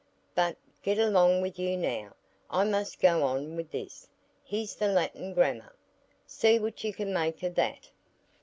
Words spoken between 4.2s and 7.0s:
Here's the Latin Grammar. See what you